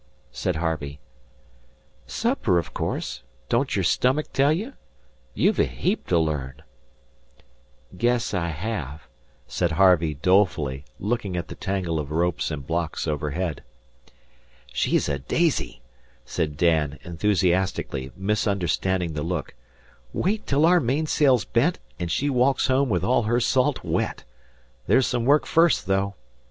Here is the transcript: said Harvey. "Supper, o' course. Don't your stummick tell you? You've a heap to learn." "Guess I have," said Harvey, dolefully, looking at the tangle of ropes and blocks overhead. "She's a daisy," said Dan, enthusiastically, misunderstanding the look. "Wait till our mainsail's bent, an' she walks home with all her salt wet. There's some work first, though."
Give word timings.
said 0.31 0.55
Harvey. 0.55 0.99
"Supper, 2.07 2.57
o' 2.57 2.63
course. 2.63 3.21
Don't 3.49 3.75
your 3.75 3.83
stummick 3.83 4.33
tell 4.33 4.51
you? 4.51 4.73
You've 5.35 5.59
a 5.59 5.65
heap 5.65 6.07
to 6.07 6.17
learn." 6.17 6.63
"Guess 7.95 8.33
I 8.33 8.47
have," 8.47 9.03
said 9.45 9.73
Harvey, 9.73 10.15
dolefully, 10.15 10.85
looking 10.99 11.37
at 11.37 11.49
the 11.49 11.53
tangle 11.55 11.99
of 11.99 12.09
ropes 12.09 12.49
and 12.49 12.65
blocks 12.65 13.07
overhead. 13.07 13.61
"She's 14.73 15.07
a 15.07 15.19
daisy," 15.19 15.83
said 16.25 16.57
Dan, 16.57 16.97
enthusiastically, 17.03 18.11
misunderstanding 18.17 19.13
the 19.13 19.21
look. 19.21 19.53
"Wait 20.13 20.47
till 20.47 20.65
our 20.65 20.79
mainsail's 20.79 21.45
bent, 21.45 21.77
an' 21.99 22.07
she 22.07 22.27
walks 22.27 22.65
home 22.65 22.89
with 22.89 23.03
all 23.03 23.21
her 23.29 23.39
salt 23.39 23.83
wet. 23.83 24.23
There's 24.87 25.05
some 25.05 25.25
work 25.25 25.45
first, 25.45 25.85
though." 25.85 26.15